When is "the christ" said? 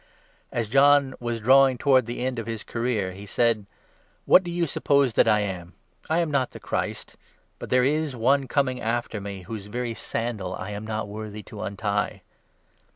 6.49-7.15